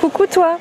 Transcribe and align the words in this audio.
Coucou 0.00 0.26
toi 0.26 0.58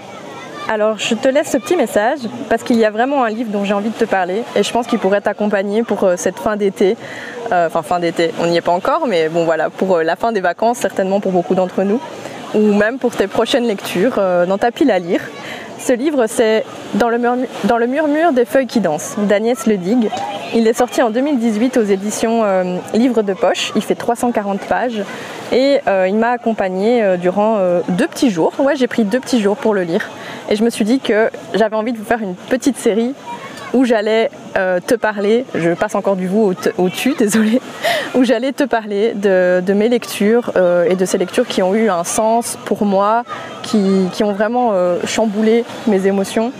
alors 0.70 0.98
je 0.98 1.16
te 1.16 1.30
laisse 1.30 1.50
ce 1.50 1.58
petit 1.58 1.78
message 1.78 2.20
parce 2.50 2.62
qu'il 2.62 2.76
y 2.76 2.84
a 2.84 2.90
vraiment 2.90 3.24
un 3.24 3.30
livre 3.30 3.52
dont 3.52 3.64
j'ai 3.64 3.74
envie 3.74 3.90
de 3.90 3.96
te 3.96 4.04
parler 4.04 4.44
et 4.54 4.64
je 4.64 4.72
pense 4.74 4.86
qu'il 4.86 5.00
pourrait 5.00 5.22
t'accompagner 5.22 5.82
pour 5.82 6.04
euh, 6.04 6.16
cette 6.18 6.38
fin 6.38 6.58
d'été. 6.58 6.98
Euh, 7.54 7.68
enfin 7.68 7.84
fin 7.84 8.00
d'été, 8.00 8.34
on 8.42 8.48
n'y 8.48 8.58
est 8.58 8.62
pas 8.62 8.74
encore, 8.74 9.08
mais 9.08 9.30
bon 9.30 9.46
voilà, 9.46 9.70
pour 9.70 9.96
euh, 9.96 10.04
la 10.04 10.18
fin 10.18 10.34
des 10.34 10.42
vacances, 10.42 10.80
certainement 10.80 11.22
pour 11.22 11.32
beaucoup 11.32 11.56
d'entre 11.56 11.84
nous, 11.84 12.02
ou 12.54 12.74
même 12.74 13.00
pour 13.00 13.16
tes 13.16 13.28
prochaines 13.28 13.66
lectures 13.66 14.20
dans 14.48 14.58
ta 14.58 14.72
pile 14.72 14.92
à 14.92 15.00
lire. 15.00 15.22
Ce 15.80 15.94
livre, 15.94 16.26
c'est 16.28 16.66
dans, 16.96 17.08
le 17.08 17.18
murmure 17.88 18.34
des 18.34 18.44
feuilles 18.44 18.68
qui 18.68 18.82
dansent 18.82 19.16
d'Agnès 19.20 19.68
Ledig. 19.68 20.10
Il 20.56 20.68
est 20.68 20.74
sorti 20.74 21.02
en 21.02 21.10
2018 21.10 21.78
aux 21.78 21.84
éditions 21.84 22.44
Livres 22.94 23.22
de 23.22 23.34
poche. 23.34 23.72
Il 23.76 23.82
fait 23.82 23.96
340 23.96 24.60
pages 24.62 25.04
et 25.52 25.80
il 26.08 26.16
m'a 26.16 26.30
accompagné 26.30 27.18
durant 27.18 27.60
deux 27.90 28.08
petits 28.08 28.30
jours. 28.30 28.54
Ouais, 28.60 28.76
j'ai 28.76 28.88
pris 28.88 29.04
deux 29.04 29.20
petits 29.20 29.42
jours 29.42 29.58
pour 29.58 29.74
le 29.74 29.84
lire. 29.84 30.10
Et 30.50 30.56
je 30.56 30.64
me 30.64 30.70
suis 30.70 30.86
dit 30.86 31.00
que 31.00 31.30
j'avais 31.54 31.76
envie 31.76 31.92
de 31.92 31.98
vous 31.98 32.06
faire 32.06 32.22
une 32.22 32.36
petite 32.36 32.78
série 32.78 33.14
où 33.74 33.86
j'allais 33.86 34.30
euh, 34.58 34.80
te 34.80 34.96
parler, 34.96 35.46
je 35.54 35.72
passe 35.72 35.96
encore 35.96 36.16
du 36.16 36.28
vous 36.28 36.54
au-dessus, 36.78 37.16
désolé, 37.20 37.62
où 38.16 38.24
j'allais 38.24 38.54
te 38.54 38.64
parler 38.64 39.14
de, 39.14 39.74
mes 39.74 39.90
lectures 39.90 40.52
euh, 40.56 40.90
et 40.90 40.96
de 40.96 41.06
ces 41.06 41.18
lectures 41.18 41.48
qui 41.48 41.62
ont 41.62 41.76
eu 41.76 41.90
un 41.90 42.04
sens 42.04 42.58
pour 42.66 42.86
moi, 42.86 43.24
qui, 43.64 44.10
ont 44.24 44.32
vraiment 44.32 44.72
euh, 44.74 44.98
chamboulé 45.06 45.64
mes 45.88 46.08
émotions. 46.08 46.52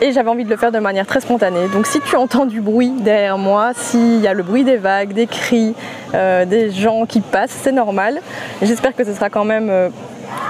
Et 0.00 0.12
j'avais 0.12 0.30
envie 0.30 0.44
de 0.44 0.50
le 0.50 0.56
faire 0.56 0.72
de 0.72 0.78
manière 0.78 1.06
très 1.06 1.20
spontanée. 1.20 1.68
Donc 1.72 1.86
si 1.86 2.00
tu 2.00 2.16
entends 2.16 2.46
du 2.46 2.60
bruit 2.60 2.92
derrière 3.00 3.36
moi, 3.36 3.72
s'il 3.74 4.20
y 4.20 4.28
a 4.28 4.34
le 4.34 4.42
bruit 4.42 4.64
des 4.64 4.76
vagues, 4.76 5.12
des 5.12 5.26
cris, 5.26 5.74
des 6.12 6.70
gens 6.70 7.04
qui 7.04 7.20
passent, 7.20 7.56
c'est 7.62 7.72
normal. 7.72 8.20
J'espère 8.62 8.94
que 8.94 9.04
ce 9.04 9.12
sera 9.12 9.28
quand 9.28 9.44
même 9.44 9.90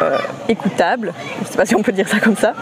euh, 0.03 0.17
écoutable. 0.49 1.13
Je 1.39 1.45
ne 1.45 1.51
sais 1.51 1.57
pas 1.57 1.67
si 1.67 1.75
on 1.75 1.83
peut 1.83 1.93
dire 1.93 2.09
ça 2.09 2.21
comme 2.21 2.37
ça. 2.37 2.55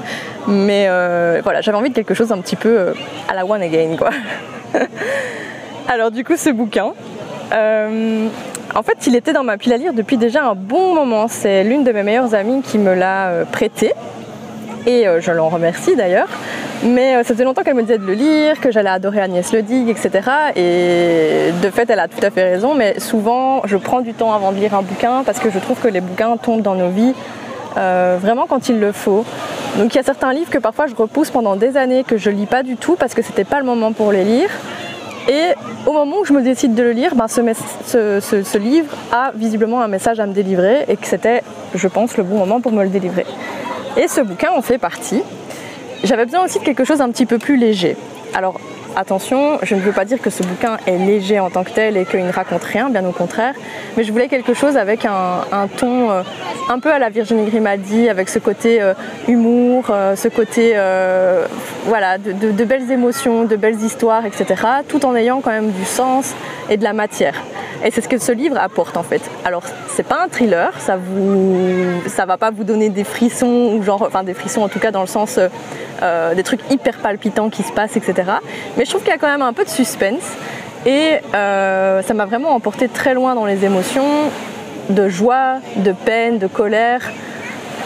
Mais 0.47 0.87
euh, 0.89 1.41
voilà, 1.43 1.61
j'avais 1.61 1.77
envie 1.77 1.91
de 1.91 1.95
quelque 1.95 2.15
chose 2.15 2.33
un 2.33 2.39
petit 2.39 2.57
peu 2.57 2.79
euh, 2.79 2.95
à 3.29 3.35
la 3.35 3.45
one 3.45 3.63
again, 3.63 3.97
quoi. 3.97 4.11
Alors 5.89 6.11
du 6.11 6.25
coup, 6.25 6.37
ce 6.37 6.51
bouquin, 6.51 6.93
en 7.53 8.83
fait, 8.83 9.07
il 9.07 9.15
était 9.15 9.33
dans 9.33 9.45
ma 9.45 9.59
pile 9.59 9.73
à 9.73 9.77
lire 9.77 9.93
depuis 9.93 10.17
déjà 10.17 10.45
un 10.45 10.55
bon 10.55 10.95
moment. 10.95 11.29
C'est 11.29 11.63
l'une 11.63 11.85
de 11.85 11.93
mes 11.93 12.03
meilleures 12.03 12.35
amies 12.35 12.63
qui 12.63 12.79
me 12.79 12.95
l'a 12.95 13.45
prêté. 13.53 13.93
Et 14.87 15.07
je 15.21 15.33
l'en 15.33 15.49
remercie 15.49 15.97
d'ailleurs. 15.97 16.29
Mais 16.85 17.15
ça 17.25 17.35
faisait 17.35 17.45
longtemps 17.45 17.63
qu'elle 17.63 17.75
me 17.75 17.83
disait 17.83 17.99
de 17.99 18.07
le 18.07 18.13
lire, 18.13 18.61
que 18.61 18.71
j'allais 18.71 18.91
adorer 18.91 19.21
Agnès 19.21 19.53
Ledig, 19.53 19.89
etc. 19.89 20.11
Et 20.55 21.53
de 21.61 21.71
fait, 21.71 21.91
elle 21.91 21.99
a 21.99 22.07
tout 22.07 22.25
à 22.25 22.31
fait 22.31 22.45
raison. 22.45 22.75
Mais 22.75 23.01
souvent, 23.01 23.63
je 23.65 23.77
prends 23.77 24.01
du 24.01 24.15
temps 24.15 24.33
avant 24.33 24.53
de 24.53 24.59
lire 24.59 24.75
un 24.75 24.83
bouquin 24.83 25.23
parce 25.25 25.39
que 25.39 25.51
je 25.51 25.59
trouve 25.59 25.79
que 25.81 25.89
les 25.89 26.01
bouquins 26.01 26.37
tombent 26.37 26.63
dans 26.63 26.75
nos 26.75 26.91
vies 26.91 27.15
euh, 27.77 28.19
vraiment 28.21 28.47
quand 28.47 28.69
il 28.69 28.81
le 28.81 28.93
faut. 28.93 29.25
Donc 29.79 29.95
il 29.95 29.97
y 29.97 30.01
a 30.01 30.03
certains 30.03 30.33
livres 30.33 30.51
que 30.51 30.59
parfois 30.59 30.87
je 30.87 30.95
repousse 30.95 31.31
pendant 31.31 31.57
des 31.57 31.77
années, 31.77 32.05
que 32.05 32.17
je 32.17 32.31
lis 32.31 32.47
pas 32.47 32.63
du 32.63 32.77
tout 32.77 32.97
parce 32.97 33.15
que 33.15 33.23
c'était 33.23 33.45
pas 33.45 33.59
le 33.59 33.67
moment 33.67 33.93
pour 33.93 34.13
les 34.13 34.25
lire. 34.25 34.49
Et 35.29 35.55
au 35.87 35.93
moment 35.93 36.19
où 36.21 36.25
je 36.25 36.33
me 36.33 36.41
décide 36.41 36.75
de 36.75 36.83
le 36.83 36.93
lire, 36.93 37.15
ben, 37.17 37.27
ce, 37.27 38.57
livre 38.59 38.95
a 39.13 39.33
visiblement 39.35 39.83
un 39.83 39.89
message 39.89 40.21
à 40.21 40.27
me 40.27 40.33
délivrer 40.33 40.85
et 40.89 40.97
que 40.97 41.07
c'était, 41.07 41.43
je 41.75 41.89
pense, 41.89 42.17
le 42.17 42.23
bon 42.23 42.39
moment 42.39 42.61
pour 42.61 42.73
me 42.73 42.85
le 42.85 42.91
délivrer. 42.91 43.27
Et 43.97 44.09
ce 44.09 44.21
bouquin 44.21 44.53
en 44.53 44.63
fait 44.63 44.79
partie. 44.79 45.23
J'avais 46.05 46.25
besoin 46.25 46.45
aussi 46.45 46.59
de 46.59 46.65
quelque 46.65 46.85
chose 46.85 47.01
un 47.01 47.11
petit 47.11 47.27
peu 47.27 47.39
plus 47.39 47.57
léger. 47.57 47.97
Alors 48.35 48.61
Attention, 48.99 49.59
je 49.63 49.75
ne 49.75 49.81
veux 49.81 49.93
pas 49.93 50.07
dire 50.07 50.23
que 50.23 50.31
ce 50.31 50.43
bouquin 50.43 50.79
est 50.87 50.97
léger 50.97 51.39
en 51.39 51.51
tant 51.51 51.65
que 51.65 51.71
tel 51.71 51.99
et 51.99 52.07
qu'il 52.07 52.25
ne 52.25 52.33
raconte 52.33 52.65
rien, 52.65 52.89
bien 52.89 53.05
au 53.05 53.13
contraire, 53.13 53.53
mais 53.95 54.05
je 54.05 54.11
voulais 54.11 54.27
quelque 54.27 54.55
chose 54.55 54.79
avec 54.79 55.05
un, 55.05 55.69
ton 55.77 56.11
euh, 56.11 56.23
un 56.71 56.79
peu 56.79 56.91
à 56.91 56.99
la 56.99 57.11
Virginie 57.11 57.45
Grimaldi, 57.45 58.09
avec 58.09 58.31
ce 58.31 58.39
côté 58.39 58.81
euh, 58.81 58.95
humour, 59.29 59.89
euh, 59.91 60.17
ce 60.17 60.29
côté 60.29 60.77
voilà, 61.85 62.17
de, 62.17 62.65
belles 62.65 62.91
émotions, 62.91 63.45
de 63.45 63.57
belles 63.57 63.83
histoires, 63.83 64.25
etc., 64.25 64.47
tout 64.89 65.05
en 65.05 65.15
ayant 65.15 65.43
quand 65.43 65.51
même 65.51 65.73
du 65.73 65.85
sens 65.85 66.35
et 66.71 66.79
de 66.79 66.83
la 66.83 66.95
matière. 66.95 67.35
Et 67.85 67.91
c'est 67.91 68.01
ce 68.01 68.09
que 68.09 68.19
ce 68.19 68.33
livre 68.33 68.57
apporte 68.59 68.97
en 68.97 69.03
fait. 69.03 69.23
Alors 69.45 69.63
c'est 69.89 70.03
pas 70.03 70.23
un 70.25 70.29
thriller, 70.29 70.73
ça 70.79 70.97
vous, 70.97 72.01
ça 72.07 72.27
va 72.27 72.37
pas 72.37 72.51
vous 72.51 72.65
donner 72.65 72.89
des 72.89 73.05
frissons 73.05 73.75
ou 73.75 73.83
genre, 73.83 74.03
enfin 74.03 74.23
des 74.25 74.35
frissons 74.35 74.63
en 74.63 74.69
tout 74.69 74.79
cas 74.79 74.91
dans 74.91 75.03
le 75.03 75.07
sens 75.07 75.39
euh, 76.03 76.35
des 76.35 76.43
trucs 76.43 76.61
hyper 76.71 76.99
palpitants 76.99 77.51
qui 77.51 77.63
se 77.63 77.73
passent, 77.73 77.97
etc. 77.97 78.31
Mais 78.77 78.85
je 78.85 78.91
trouve 78.91 79.03
qu'il 79.03 79.11
y 79.11 79.15
a 79.15 79.19
quand 79.19 79.31
même 79.31 79.43
un 79.43 79.53
peu 79.53 79.65
de 79.65 79.71
suspense 79.71 80.25
et 80.85 81.19
euh, 81.35 82.03
ça 82.03 82.15
m'a 82.15 82.27
vraiment 82.27 82.51
emporté 82.51 82.89
très 82.89 83.15
loin 83.15 83.35
dans 83.35 83.47
les 83.47 83.65
émotions 83.65 84.31
de 84.91 85.09
joie, 85.09 85.57
de 85.77 85.93
peine, 85.93 86.39
de 86.39 86.47
colère. 86.47 87.01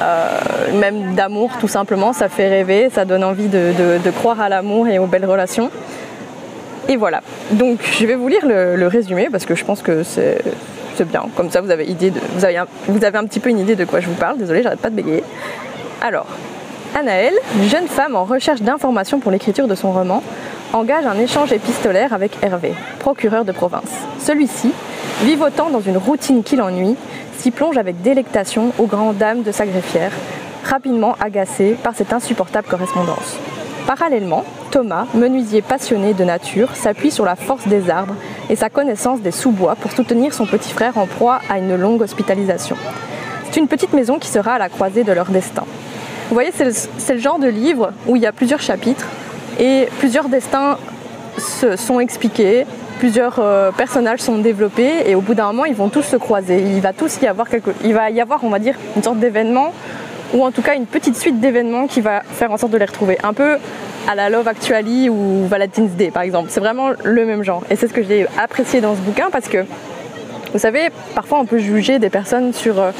Euh, 0.03 0.39
même 0.75 1.15
d'amour 1.15 1.51
tout 1.61 1.69
simplement, 1.69 2.13
ça 2.13 2.29
fait 2.29 2.49
rêver, 2.49 2.89
ça 2.91 3.05
donne 3.05 3.23
envie 3.23 3.49
de, 3.49 4.11
croire 4.11 4.41
à 4.41 4.49
l'amour 4.49 4.89
et 4.89 4.99
aux 4.99 5.07
belles 5.07 5.27
relations. 5.27 5.71
Et 6.91 6.97
voilà, 6.97 7.23
donc 7.53 7.79
je 8.01 8.05
vais 8.05 8.17
vous 8.17 8.27
lire 8.27 8.45
le, 8.45 8.87
résumé 8.89 9.29
parce 9.31 9.47
que 9.47 9.55
je 9.55 9.65
pense 9.65 9.81
que 9.81 10.03
c'est 10.03 10.43
bien, 11.05 11.27
comme 11.37 11.49
ça 11.49 11.61
vous 11.61 11.71
avez, 11.71 11.87
idée 11.87 12.13
vous, 12.35 12.45
avez 12.45 12.59
un, 12.59 13.25
petit 13.25 13.39
peu 13.39 13.49
une 13.49 13.61
idée 13.61 13.77
de 13.77 13.85
quoi 13.85 14.01
je 14.01 14.09
vous 14.09 14.17
parle, 14.17 14.39
désolé 14.39 14.65
j'arrête 14.65 14.81
pas 14.81 14.91
de 14.91 14.97
bégayer. 14.97 15.23
Alors, 16.03 16.27
Anaëlle, 16.99 17.39
jeune 17.69 17.87
femme 17.87 18.17
en 18.17 18.25
recherche 18.25 18.61
d'informations 18.61 19.21
pour 19.21 19.31
l'écriture 19.31 19.69
de 19.69 19.77
son 19.77 19.93
roman, 19.93 20.21
engage 20.73 21.07
un 21.07 21.17
échange 21.21 21.53
épistolaire 21.53 22.13
avec 22.13 22.33
Hervé, 22.43 22.73
procureur 22.99 23.45
de 23.45 23.53
province. 23.53 23.93
Celui-ci, 24.19 24.73
vivotant 25.23 25.71
dans 25.71 25.81
une 25.81 25.97
routine 25.97 26.43
qui 26.43 26.57
l'ennuie, 26.57 26.97
s'y 27.39 27.53
plonge 27.53 27.79
avec 27.79 28.03
délectation 28.03 28.73
aux 28.79 28.87
grandes 28.87 29.17
dames 29.17 29.45
de 29.45 29.53
sa 29.53 29.65
greffière, 29.65 30.11
rapidement 30.65 31.15
agacé 31.21 31.77
par 31.81 31.95
cette 31.95 32.13
insupportable 32.13 32.67
correspondance. 32.67 33.39
Parallèlement, 33.87 34.45
Thomas, 34.71 35.07
menuisier 35.15 35.63
passionné 35.63 36.15
de 36.15 36.23
nature, 36.25 36.75
s'appuie 36.75 37.11
sur 37.11 37.25
la 37.25 37.35
force 37.35 37.67
des 37.67 37.91
arbres 37.91 38.15
et 38.49 38.57
sa 38.57 38.71
connaissance 38.71 39.21
des 39.21 39.33
sous-bois 39.33 39.75
pour 39.75 39.91
soutenir 39.91 40.33
son 40.33 40.47
petit 40.47 40.73
frère 40.73 40.97
en 40.97 41.07
proie 41.07 41.41
à 41.51 41.59
une 41.59 41.75
longue 41.77 42.03
hospitalisation. 42.03 42.77
C'est 43.51 43.59
une 43.59 43.69
petite 43.69 43.93
maison 43.93 44.19
qui 44.19 44.29
sera 44.29 44.55
à 44.55 44.59
la 44.59 44.69
croisée 44.69 45.03
de 45.03 45.13
leur 45.13 45.27
destin. 45.27 45.65
Vous 46.29 46.35
voyez, 46.35 46.53
c'est 46.55 47.15
le, 47.15 47.21
genre 47.21 47.41
de 47.41 47.49
livre 47.49 47.93
où 48.07 48.15
il 48.15 48.23
y 48.23 48.27
a 48.27 48.33
plusieurs 48.33 48.61
chapitres 48.61 49.07
et 49.59 49.89
plusieurs 49.99 50.29
destins 50.29 50.79
se, 51.37 51.75
sont 51.75 51.99
expliqués, 51.99 52.65
plusieurs 53.01 53.41
euh, 53.41 53.73
personnages 53.73 54.21
sont 54.21 54.39
développés 54.39 55.03
et 55.07 55.17
au 55.17 55.21
bout 55.21 55.35
d'un 55.35 55.47
moment, 55.47 55.65
ils 55.65 55.75
vont 55.75 55.89
tous 55.89 56.03
se 56.03 56.17
croiser. 56.17 56.63
Il 56.63 56.81
va 56.81 56.93
y 57.23 57.27
avoir 57.27 57.49
il 57.83 57.93
va 57.93 58.11
y 58.11 58.21
avoir, 58.21 58.45
on 58.45 58.51
va 58.51 58.61
dire, 58.61 58.77
une 58.95 59.03
sorte 59.03 59.19
d'événement 59.19 59.73
ou 60.33 60.45
en 60.45 60.51
tout 60.51 60.63
cas 60.63 60.75
une 60.75 60.87
petite 60.87 61.17
suite 61.17 61.41
d'événements 61.41 61.87
qui 61.87 62.01
va 62.01 62.23
faire 62.23 62.53
en 62.53 62.57
sorte 62.57 62.73
de 62.73 62.79
les 62.79 62.85
retrouver. 62.85 63.19
Un 63.23 63.33
peu 63.33 63.59
à 64.09 64.15
la 64.15 64.31
Love 64.31 64.49
Actually 64.49 65.09
ou 65.09 65.47
Valentine's 65.47 65.93
Day 65.93 66.11
par 66.11 66.23
exemple. 66.23 66.49
C'est 66.51 66.61
vraiment 66.61 66.91
le 67.03 67.27
même 67.27 67.43
genre. 67.43 67.63
Et 67.71 67.77
c'est 67.77 67.89
ce 67.89 67.93
que 67.93 68.03
j'ai 68.03 68.27
apprécié 68.39 68.81
dans 68.81 68.95
ce 68.95 69.01
bouquin 69.01 69.31
parce 69.31 69.49
que, 69.49 69.65
vous 70.53 70.59
savez, 70.59 70.89
parfois 71.15 71.39
on 71.41 71.47
peut 71.47 71.59
juger 71.59 71.99
des 71.99 72.11
personnes 72.11 72.53
sur 72.53 72.79
euh, 72.81 72.93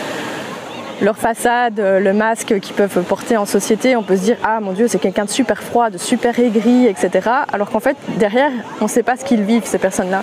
leur 1.01 1.17
façade, 1.17 1.81
euh, 1.81 2.01
le 2.01 2.13
masque 2.13 2.59
qu'ils 2.61 2.75
peuvent 2.75 3.03
porter 3.03 3.37
en 3.37 3.47
société, 3.47 3.97
on 3.97 4.03
peut 4.03 4.17
se 4.17 4.23
dire 4.23 4.37
ah 4.45 4.61
mon 4.61 4.73
dieu 4.73 4.89
c'est 4.89 4.99
quelqu'un 4.99 5.25
de 5.25 5.31
super 5.31 5.63
froid, 5.63 5.91
de 5.91 5.99
super 5.99 6.39
aigri, 6.39 6.87
etc. 6.87 7.29
Alors 7.53 7.71
qu'en 7.71 7.81
fait 7.81 7.97
derrière 8.19 8.51
on 8.81 8.85
ne 8.85 8.89
sait 8.89 9.03
pas 9.03 9.17
ce 9.17 9.25
qu'ils 9.25 9.43
vivent 9.43 9.65
ces 9.65 9.79
personnes-là. 9.79 10.23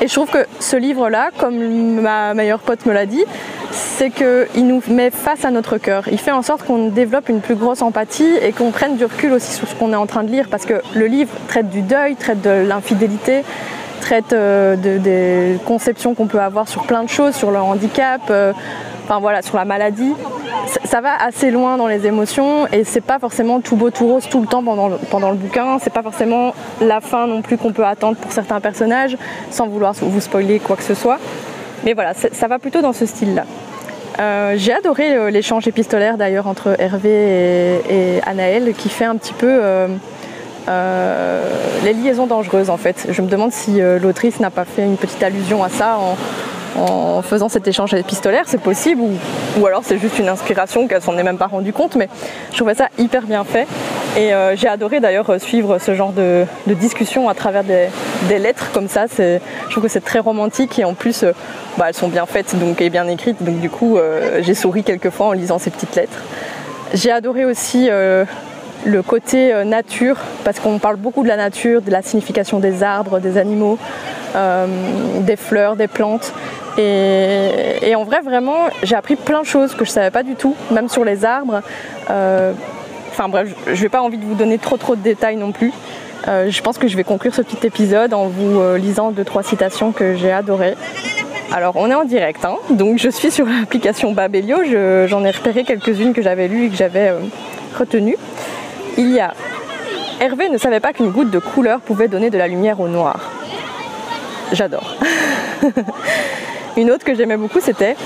Et 0.00 0.08
je 0.08 0.14
trouve 0.14 0.30
que 0.30 0.46
ce 0.58 0.76
livre-là, 0.76 1.30
comme 1.38 2.00
ma 2.00 2.34
meilleure 2.34 2.60
pote 2.60 2.86
me 2.86 2.92
l'a 2.92 3.06
dit, 3.06 3.24
c'est 3.70 4.10
qu'il 4.10 4.66
nous 4.66 4.82
met 4.88 5.10
face 5.10 5.44
à 5.44 5.50
notre 5.50 5.78
cœur. 5.78 6.04
Il 6.10 6.18
fait 6.18 6.32
en 6.32 6.42
sorte 6.42 6.64
qu'on 6.64 6.88
développe 6.88 7.28
une 7.28 7.40
plus 7.40 7.54
grosse 7.54 7.82
empathie 7.82 8.36
et 8.42 8.52
qu'on 8.52 8.70
prenne 8.70 8.96
du 8.96 9.04
recul 9.04 9.32
aussi 9.32 9.52
sur 9.52 9.68
ce 9.68 9.74
qu'on 9.74 9.92
est 9.92 9.96
en 9.96 10.06
train 10.06 10.24
de 10.24 10.30
lire 10.30 10.48
parce 10.50 10.66
que 10.66 10.82
le 10.94 11.06
livre 11.06 11.30
traite 11.48 11.70
du 11.70 11.82
deuil, 11.82 12.16
traite 12.16 12.42
de 12.42 12.66
l'infidélité, 12.66 13.44
traite 14.00 14.32
euh, 14.32 14.76
des 14.76 15.58
conceptions 15.64 16.14
qu'on 16.14 16.26
peut 16.26 16.40
avoir 16.40 16.68
sur 16.68 16.82
plein 16.82 17.04
de 17.04 17.08
choses, 17.08 17.34
sur 17.34 17.50
le 17.50 17.58
handicap. 17.58 18.20
Voilà, 19.20 19.42
sur 19.42 19.56
la 19.56 19.64
maladie, 19.64 20.14
ça 20.84 21.00
va 21.00 21.14
assez 21.22 21.50
loin 21.50 21.76
dans 21.76 21.86
les 21.86 22.06
émotions 22.06 22.66
et 22.68 22.84
c'est 22.84 23.00
pas 23.00 23.18
forcément 23.18 23.60
tout 23.60 23.76
beau 23.76 23.90
tout 23.90 24.06
rose 24.06 24.28
tout 24.28 24.40
le 24.40 24.46
temps 24.46 24.62
pendant 24.62 24.88
le, 24.88 24.96
pendant 25.10 25.30
le 25.30 25.36
bouquin. 25.36 25.78
C'est 25.80 25.92
pas 25.92 26.02
forcément 26.02 26.54
la 26.80 27.00
fin 27.00 27.26
non 27.26 27.42
plus 27.42 27.58
qu'on 27.58 27.72
peut 27.72 27.84
attendre 27.84 28.16
pour 28.16 28.32
certains 28.32 28.60
personnages, 28.60 29.16
sans 29.50 29.66
vouloir 29.66 29.94
vous 29.94 30.20
spoiler 30.20 30.58
quoi 30.58 30.76
que 30.76 30.84
ce 30.84 30.94
soit. 30.94 31.18
Mais 31.84 31.94
voilà, 31.94 32.14
ça 32.14 32.46
va 32.48 32.58
plutôt 32.58 32.80
dans 32.80 32.92
ce 32.92 33.06
style-là. 33.06 33.44
Euh, 34.20 34.54
j'ai 34.56 34.72
adoré 34.72 35.16
euh, 35.16 35.30
l'échange 35.30 35.66
épistolaire 35.66 36.18
d'ailleurs 36.18 36.46
entre 36.46 36.76
Hervé 36.78 37.80
et, 37.88 38.18
et, 38.18 38.72
qui 38.74 38.88
fait 38.88 39.04
un 39.04 39.16
petit 39.16 39.32
peu 39.32 39.48
euh, 39.48 39.88
les 41.82 41.92
liaisons 41.92 42.26
dangereuses 42.26 42.70
en 42.70 42.76
fait. 42.76 43.06
Je 43.10 43.22
me 43.22 43.28
demande 43.28 43.52
si 43.52 43.80
l'autrice 44.00 44.40
n'a 44.40 44.50
pas 44.50 44.64
fait 44.64 44.84
une 44.84 44.96
petite 44.96 45.22
allusion 45.22 45.64
à 45.64 45.68
ça 45.68 45.96
en, 45.98 46.16
en 46.76 47.22
faisant 47.22 47.48
cet 47.48 47.68
échange 47.68 47.94
épistolaire, 47.94 48.44
c'est 48.46 48.60
possible, 48.60 49.02
ou, 49.58 49.66
alors 49.66 49.82
c'est 49.84 49.98
juste 49.98 50.18
une 50.18 50.28
inspiration 50.28 50.88
qu'elle 50.88 51.02
s'en 51.02 51.16
est 51.18 51.22
même 51.22 51.38
pas 51.38 51.46
rendue 51.46 51.72
compte, 51.72 51.96
mais 51.96 52.08
je 52.50 52.56
trouvais 52.56 52.74
ça 52.74 52.88
hyper 52.98 53.22
bien 53.22 53.44
fait. 53.44 53.66
Et 54.16 54.34
euh, 54.34 54.56
j'ai 54.56 54.68
adoré 54.68 55.00
d'ailleurs 55.00 55.30
euh, 55.30 55.38
suivre 55.38 55.78
ce 55.78 55.94
genre 55.94 56.12
de, 56.12 56.44
discussion 56.66 57.28
à 57.28 57.34
travers 57.34 57.64
des, 57.64 57.88
lettres 58.38 58.70
comme 58.72 58.88
ça. 58.88 59.06
Je 59.18 59.38
trouve 59.70 59.84
que 59.84 59.88
c'est 59.88 60.04
très 60.04 60.18
romantique 60.18 60.78
et 60.78 60.84
en 60.84 60.94
plus 60.94 61.22
euh, 61.22 61.32
bah, 61.78 61.86
elles 61.88 61.94
sont 61.94 62.08
bien 62.08 62.26
faites 62.26 62.58
donc, 62.58 62.80
et 62.82 62.90
bien 62.90 63.06
écrites, 63.08 63.42
donc 63.42 63.60
du 63.60 63.70
coup 63.70 63.98
j'ai 64.40 64.54
souri 64.54 64.82
quelques 64.82 65.10
fois 65.10 65.28
en 65.28 65.32
lisant 65.32 65.58
ces 65.58 65.70
petites 65.70 65.94
lettres. 65.96 66.18
J'ai 66.94 67.10
adoré 67.10 67.44
aussi 67.44 67.88
le 68.84 69.02
côté 69.02 69.52
nature, 69.64 70.16
parce 70.44 70.60
qu'on 70.60 70.78
parle 70.78 70.96
beaucoup 70.96 71.22
de 71.22 71.28
la 71.28 71.36
nature, 71.36 71.80
de 71.80 71.90
la 71.90 72.02
signification 72.02 72.58
des 72.58 72.82
arbres, 72.82 73.18
des 73.18 73.38
animaux, 73.38 73.78
des 74.34 75.36
fleurs, 75.36 75.76
des 75.76 75.88
plantes. 75.88 76.32
Et, 76.78 77.94
en 77.94 78.04
vrai, 78.04 78.20
vraiment, 78.20 78.68
j'ai 78.82 78.96
appris 78.96 79.16
plein 79.16 79.40
de 79.40 79.46
choses 79.46 79.74
que 79.74 79.84
je 79.84 79.90
ne 79.90 79.94
savais 79.94 80.10
pas 80.10 80.22
du 80.22 80.34
tout, 80.34 80.56
même 80.70 80.88
sur 80.88 81.04
les 81.04 81.24
arbres. 81.24 81.62
Enfin 83.12 83.28
bref, 83.28 83.54
je 83.70 83.82
n'ai 83.82 83.90
pas 83.90 84.00
envie 84.00 84.16
de 84.16 84.24
vous 84.24 84.34
donner 84.34 84.56
trop 84.56 84.78
trop 84.78 84.96
de 84.96 85.02
détails 85.02 85.36
non 85.36 85.52
plus. 85.52 85.70
Euh, 86.28 86.50
je 86.50 86.62
pense 86.62 86.78
que 86.78 86.88
je 86.88 86.96
vais 86.96 87.04
conclure 87.04 87.34
ce 87.34 87.42
petit 87.42 87.66
épisode 87.66 88.14
en 88.14 88.28
vous 88.28 88.58
euh, 88.58 88.78
lisant 88.78 89.10
deux 89.10 89.24
trois 89.24 89.42
citations 89.42 89.92
que 89.92 90.16
j'ai 90.16 90.32
adorées. 90.32 90.74
Alors 91.50 91.74
on 91.76 91.90
est 91.90 91.94
en 91.94 92.04
direct, 92.04 92.42
hein. 92.46 92.56
donc 92.70 92.98
je 92.98 93.10
suis 93.10 93.30
sur 93.30 93.44
l'application 93.44 94.12
Babelio, 94.12 94.64
j'en 95.06 95.22
ai 95.24 95.30
repéré 95.30 95.64
quelques-unes 95.64 96.14
que 96.14 96.22
j'avais 96.22 96.48
lues 96.48 96.66
et 96.66 96.68
que 96.70 96.76
j'avais 96.76 97.08
euh, 97.08 97.18
retenues. 97.78 98.16
Il 98.96 99.10
y 99.10 99.20
a 99.20 99.34
Hervé 100.20 100.48
ne 100.48 100.56
savait 100.56 100.80
pas 100.80 100.94
qu'une 100.94 101.10
goutte 101.10 101.30
de 101.30 101.38
couleur 101.38 101.80
pouvait 101.80 102.08
donner 102.08 102.30
de 102.30 102.38
la 102.38 102.48
lumière 102.48 102.80
au 102.80 102.88
noir. 102.88 103.30
J'adore. 104.52 104.96
Une 106.76 106.90
autre 106.90 107.04
que 107.04 107.14
j'aimais 107.14 107.36
beaucoup 107.36 107.60
c'était 107.60 107.96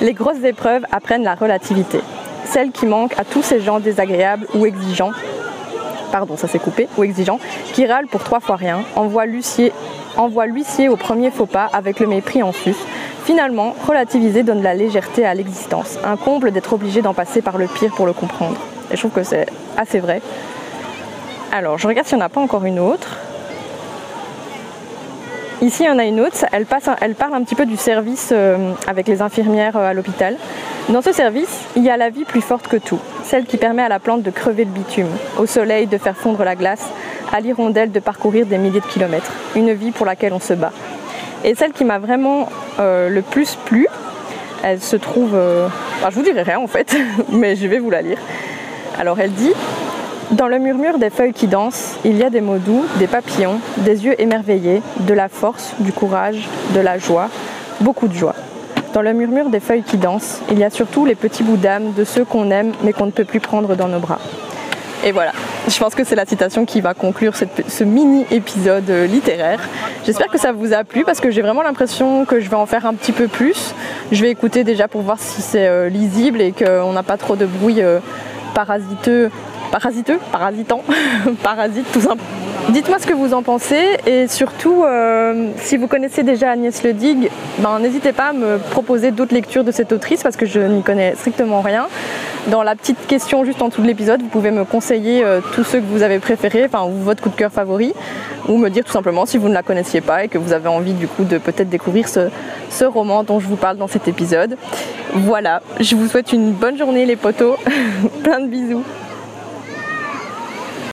Les 0.00 0.12
grosses 0.12 0.42
épreuves 0.44 0.84
apprennent 0.92 1.24
la 1.24 1.34
relativité 1.34 2.00
celle 2.48 2.72
qui 2.72 2.86
manque 2.86 3.18
à 3.18 3.24
tous 3.24 3.42
ces 3.42 3.60
gens 3.60 3.78
désagréables 3.78 4.46
ou 4.54 4.66
exigeants, 4.66 5.12
pardon, 6.10 6.36
ça 6.36 6.48
s'est 6.48 6.58
coupé, 6.58 6.88
ou 6.96 7.04
exigeants, 7.04 7.38
qui 7.72 7.86
râlent 7.86 8.06
pour 8.06 8.24
trois 8.24 8.40
fois 8.40 8.56
rien, 8.56 8.80
envoie 8.96 9.26
l'huissier, 9.26 9.72
envoie 10.16 10.46
l'huissier 10.46 10.88
au 10.88 10.96
premier 10.96 11.30
faux 11.30 11.46
pas 11.46 11.68
avec 11.72 12.00
le 12.00 12.06
mépris 12.06 12.42
en 12.42 12.52
sus. 12.52 12.74
Finalement, 13.24 13.74
relativiser 13.86 14.42
donne 14.42 14.62
la 14.62 14.74
légèreté 14.74 15.26
à 15.26 15.34
l'existence, 15.34 15.98
un 16.04 16.16
comble 16.16 16.50
d'être 16.50 16.72
obligé 16.72 17.02
d'en 17.02 17.12
passer 17.12 17.42
par 17.42 17.58
le 17.58 17.66
pire 17.66 17.92
pour 17.94 18.06
le 18.06 18.14
comprendre. 18.14 18.56
Et 18.90 18.96
je 18.96 19.00
trouve 19.00 19.12
que 19.12 19.22
c'est 19.22 19.46
assez 19.76 19.98
vrai. 19.98 20.22
Alors, 21.52 21.76
je 21.76 21.86
regarde 21.86 22.06
s'il 22.06 22.16
n'y 22.16 22.22
en 22.22 22.26
a 22.26 22.30
pas 22.30 22.40
encore 22.40 22.64
une 22.64 22.78
autre. 22.78 23.18
Ici, 25.60 25.82
il 25.82 25.86
y 25.86 25.90
en 25.90 25.98
a 25.98 26.04
une 26.04 26.20
autre. 26.20 26.46
Elle, 26.52 26.66
parle 26.66 27.34
un 27.34 27.42
petit 27.42 27.56
peu 27.56 27.66
du 27.66 27.76
service 27.76 28.30
euh, 28.30 28.72
avec 28.86 29.08
les 29.08 29.22
infirmières 29.22 29.76
euh, 29.76 29.90
à 29.90 29.92
l'hôpital. 29.92 30.36
Dans 30.88 31.02
ce 31.02 31.10
service, 31.10 31.64
il 31.74 31.82
y 31.82 31.90
a 31.90 31.96
la 31.96 32.10
vie 32.10 32.24
plus 32.24 32.40
forte 32.40 32.68
que 32.68 32.76
tout, 32.76 33.00
celle 33.24 33.44
qui 33.44 33.56
permet 33.56 33.82
à 33.82 33.88
la 33.88 33.98
plante 33.98 34.22
de 34.22 34.30
crever 34.30 34.64
le 34.64 34.70
bitume, 34.70 35.08
au 35.36 35.46
soleil 35.46 35.88
de 35.88 35.98
faire 35.98 36.16
fondre 36.16 36.44
la 36.44 36.54
glace, 36.54 36.86
à 37.32 37.40
l'hirondelle 37.40 37.90
de 37.90 37.98
parcourir 37.98 38.46
des 38.46 38.56
milliers 38.56 38.80
de 38.80 38.86
kilomètres, 38.86 39.32
une 39.56 39.72
vie 39.72 39.90
pour 39.90 40.06
laquelle 40.06 40.32
on 40.32 40.40
se 40.40 40.54
bat. 40.54 40.72
Et 41.42 41.56
celle 41.56 41.72
qui 41.72 41.84
m'a 41.84 41.98
vraiment 41.98 42.48
euh, 42.78 43.08
le 43.08 43.22
plus 43.22 43.56
plu, 43.64 43.88
elle 44.62 44.80
se 44.80 44.94
trouve... 44.94 45.32
Euh, 45.34 45.68
je 46.08 46.14
vous 46.14 46.22
dirai 46.22 46.42
rien 46.42 46.60
en 46.60 46.68
fait, 46.68 46.96
mais 47.30 47.56
je 47.56 47.66
vais 47.66 47.80
vous 47.80 47.90
la 47.90 48.02
lire. 48.02 48.18
Alors 48.98 49.18
elle 49.18 49.32
dit 49.32 49.52
Dans 50.30 50.46
le 50.46 50.58
murmure 50.58 50.98
des 50.98 51.08
feuilles 51.08 51.32
qui 51.32 51.46
dansent, 51.46 51.96
il 52.04 52.18
y 52.18 52.22
a 52.22 52.28
des 52.28 52.42
mots 52.42 52.58
doux, 52.58 52.84
des 52.98 53.06
papillons, 53.06 53.60
des 53.78 54.04
yeux 54.04 54.20
émerveillés, 54.20 54.82
de 55.00 55.14
la 55.14 55.30
force, 55.30 55.72
du 55.78 55.90
courage, 55.90 56.46
de 56.74 56.80
la 56.80 56.98
joie, 56.98 57.30
beaucoup 57.80 58.08
de 58.08 58.12
joie. 58.12 58.34
Dans 58.92 59.00
le 59.00 59.14
murmure 59.14 59.48
des 59.48 59.60
feuilles 59.60 59.82
qui 59.82 59.96
dansent, 59.96 60.42
il 60.50 60.58
y 60.58 60.64
a 60.64 60.70
surtout 60.70 61.06
les 61.06 61.14
petits 61.14 61.42
bouts 61.42 61.56
d'âme 61.56 61.94
de 61.94 62.04
ceux 62.04 62.26
qu'on 62.26 62.50
aime 62.50 62.72
mais 62.84 62.92
qu'on 62.92 63.06
ne 63.06 63.10
peut 63.10 63.24
plus 63.24 63.40
prendre 63.40 63.74
dans 63.74 63.88
nos 63.88 64.00
bras. 64.00 64.18
Et 65.02 65.12
voilà, 65.12 65.32
je 65.66 65.78
pense 65.78 65.94
que 65.94 66.04
c'est 66.04 66.16
la 66.16 66.26
citation 66.26 66.66
qui 66.66 66.82
va 66.82 66.92
conclure 66.92 67.32
ce 67.34 67.84
mini 67.84 68.26
épisode 68.30 68.90
euh, 68.90 69.06
littéraire. 69.06 69.60
J'espère 70.04 70.26
que 70.26 70.38
ça 70.38 70.52
vous 70.52 70.74
a 70.74 70.84
plu 70.84 71.04
parce 71.04 71.20
que 71.20 71.30
j'ai 71.30 71.40
vraiment 71.40 71.62
l'impression 71.62 72.26
que 72.26 72.40
je 72.40 72.50
vais 72.50 72.56
en 72.56 72.66
faire 72.66 72.84
un 72.84 72.92
petit 72.92 73.12
peu 73.12 73.28
plus. 73.28 73.74
Je 74.12 74.22
vais 74.22 74.30
écouter 74.30 74.62
déjà 74.62 74.88
pour 74.88 75.00
voir 75.00 75.18
si 75.20 75.40
c'est 75.40 75.68
euh, 75.68 75.88
lisible 75.88 76.42
et 76.42 76.52
qu'on 76.52 76.92
n'a 76.92 77.02
pas 77.02 77.16
trop 77.16 77.36
de 77.36 77.46
bruit 77.46 77.80
euh, 77.80 78.00
parasiteux, 78.54 79.30
parasiteux, 79.70 80.18
parasitant, 80.32 80.82
parasite 81.42 81.86
tout 81.92 82.00
simplement. 82.00 82.24
Dites-moi 82.70 82.98
ce 82.98 83.06
que 83.06 83.14
vous 83.14 83.32
en 83.32 83.42
pensez 83.42 83.96
et 84.06 84.28
surtout, 84.28 84.84
euh, 84.84 85.52
si 85.56 85.78
vous 85.78 85.86
connaissez 85.86 86.22
déjà 86.22 86.50
Agnès 86.50 86.82
Ledig, 86.82 87.30
ben, 87.60 87.78
n'hésitez 87.78 88.12
pas 88.12 88.26
à 88.26 88.32
me 88.34 88.58
proposer 88.58 89.10
d'autres 89.10 89.32
lectures 89.32 89.64
de 89.64 89.70
cette 89.70 89.90
autrice 89.90 90.22
parce 90.22 90.36
que 90.36 90.44
je 90.44 90.60
n'y 90.60 90.82
connais 90.82 91.14
strictement 91.14 91.62
rien. 91.62 91.86
Dans 92.48 92.62
la 92.62 92.74
petite 92.74 93.06
question 93.06 93.44
juste 93.46 93.62
en 93.62 93.68
dessous 93.68 93.80
de 93.80 93.86
l'épisode, 93.86 94.20
vous 94.20 94.28
pouvez 94.28 94.50
me 94.50 94.64
conseiller 94.64 95.24
euh, 95.24 95.40
tous 95.54 95.64
ceux 95.64 95.80
que 95.80 95.86
vous 95.86 96.02
avez 96.02 96.18
préférés, 96.18 96.66
enfin 96.66 96.86
votre 96.90 97.22
coup 97.22 97.30
de 97.30 97.36
cœur 97.36 97.50
favori, 97.50 97.94
ou 98.48 98.58
me 98.58 98.68
dire 98.68 98.84
tout 98.84 98.92
simplement 98.92 99.24
si 99.24 99.38
vous 99.38 99.48
ne 99.48 99.54
la 99.54 99.62
connaissiez 99.62 100.02
pas 100.02 100.24
et 100.24 100.28
que 100.28 100.36
vous 100.36 100.52
avez 100.52 100.68
envie 100.68 100.92
du 100.92 101.08
coup 101.08 101.24
de 101.24 101.38
peut-être 101.38 101.70
découvrir 101.70 102.06
ce, 102.06 102.28
ce 102.68 102.84
roman 102.84 103.22
dont 103.22 103.40
je 103.40 103.46
vous 103.46 103.56
parle 103.56 103.78
dans 103.78 103.88
cet 103.88 104.08
épisode. 104.08 104.58
Voilà, 105.14 105.62
je 105.80 105.96
vous 105.96 106.06
souhaite 106.06 106.34
une 106.34 106.52
bonne 106.52 106.76
journée 106.76 107.06
les 107.06 107.16
potos, 107.16 107.56
plein 108.22 108.40
de 108.40 108.48
bisous. 108.48 108.84